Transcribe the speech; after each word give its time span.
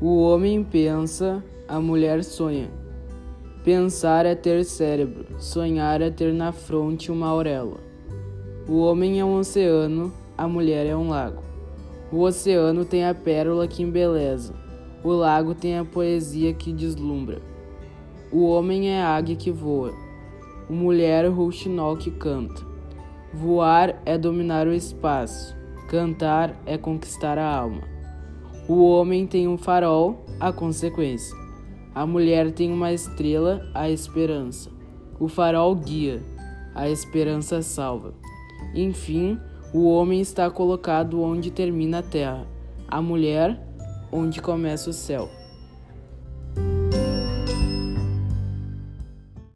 O 0.00 0.22
homem 0.22 0.62
pensa, 0.62 1.42
a 1.66 1.80
mulher 1.80 2.22
sonha. 2.22 2.70
Pensar 3.64 4.26
é 4.26 4.36
ter 4.36 4.64
cérebro, 4.64 5.26
sonhar 5.40 6.00
é 6.00 6.08
ter 6.08 6.32
na 6.32 6.52
fronte 6.52 7.10
uma 7.10 7.26
auréola. 7.26 7.78
O 8.68 8.78
homem 8.78 9.18
é 9.18 9.24
um 9.24 9.36
oceano, 9.36 10.12
a 10.36 10.46
mulher 10.46 10.86
é 10.86 10.96
um 10.96 11.08
lago. 11.08 11.42
O 12.12 12.20
oceano 12.20 12.84
tem 12.84 13.04
a 13.04 13.12
pérola 13.12 13.66
que 13.66 13.82
embeleza, 13.82 14.54
o 15.02 15.10
lago 15.10 15.52
tem 15.52 15.76
a 15.76 15.84
poesia 15.84 16.54
que 16.54 16.72
deslumbra. 16.72 17.42
O 18.30 18.46
homem 18.50 18.90
é 18.90 19.02
a 19.02 19.16
águia 19.16 19.34
que 19.34 19.50
voa, 19.50 19.92
o 20.70 20.72
mulher 20.72 21.24
é 21.24 21.28
o 21.28 21.34
rouxinol 21.34 21.96
que 21.96 22.12
canta. 22.12 22.62
Voar 23.34 24.00
é 24.06 24.16
dominar 24.16 24.68
o 24.68 24.72
espaço, 24.72 25.56
cantar 25.88 26.54
é 26.64 26.78
conquistar 26.78 27.36
a 27.36 27.52
alma. 27.52 27.97
O 28.68 28.84
homem 28.84 29.26
tem 29.26 29.48
um 29.48 29.56
farol, 29.56 30.26
a 30.38 30.52
consequência. 30.52 31.34
A 31.94 32.06
mulher 32.06 32.52
tem 32.52 32.70
uma 32.70 32.92
estrela, 32.92 33.66
a 33.72 33.88
esperança. 33.88 34.70
O 35.18 35.26
farol 35.26 35.74
guia, 35.74 36.22
a 36.74 36.86
esperança 36.86 37.62
salva. 37.62 38.12
Enfim, 38.74 39.40
o 39.72 39.88
homem 39.88 40.20
está 40.20 40.50
colocado 40.50 41.22
onde 41.22 41.50
termina 41.50 42.00
a 42.00 42.02
terra, 42.02 42.46
a 42.86 43.00
mulher 43.00 43.58
onde 44.12 44.42
começa 44.42 44.90
o 44.90 44.92
céu. 44.92 45.37